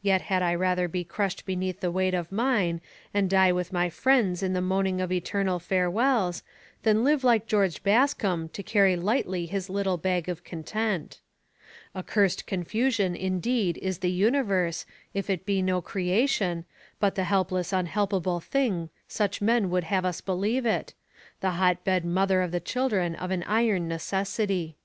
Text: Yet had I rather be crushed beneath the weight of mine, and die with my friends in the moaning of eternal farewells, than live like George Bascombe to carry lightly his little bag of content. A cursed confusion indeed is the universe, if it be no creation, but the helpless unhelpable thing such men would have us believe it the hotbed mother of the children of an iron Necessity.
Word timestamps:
Yet 0.00 0.22
had 0.32 0.42
I 0.42 0.54
rather 0.54 0.88
be 0.88 1.04
crushed 1.04 1.44
beneath 1.44 1.80
the 1.80 1.90
weight 1.90 2.14
of 2.14 2.32
mine, 2.32 2.80
and 3.12 3.28
die 3.28 3.52
with 3.52 3.70
my 3.70 3.90
friends 3.90 4.42
in 4.42 4.54
the 4.54 4.62
moaning 4.62 4.98
of 5.02 5.12
eternal 5.12 5.58
farewells, 5.58 6.42
than 6.84 7.04
live 7.04 7.22
like 7.22 7.46
George 7.46 7.82
Bascombe 7.82 8.48
to 8.54 8.62
carry 8.62 8.96
lightly 8.96 9.44
his 9.44 9.68
little 9.68 9.98
bag 9.98 10.26
of 10.26 10.42
content. 10.42 11.20
A 11.94 12.02
cursed 12.02 12.46
confusion 12.46 13.14
indeed 13.14 13.76
is 13.82 13.98
the 13.98 14.10
universe, 14.10 14.86
if 15.12 15.28
it 15.28 15.44
be 15.44 15.60
no 15.60 15.82
creation, 15.82 16.64
but 16.98 17.14
the 17.14 17.24
helpless 17.24 17.70
unhelpable 17.70 18.42
thing 18.42 18.88
such 19.06 19.42
men 19.42 19.68
would 19.68 19.84
have 19.84 20.06
us 20.06 20.22
believe 20.22 20.64
it 20.64 20.94
the 21.42 21.50
hotbed 21.60 22.06
mother 22.06 22.40
of 22.40 22.52
the 22.52 22.58
children 22.60 23.14
of 23.14 23.30
an 23.30 23.42
iron 23.42 23.86
Necessity. 23.86 24.78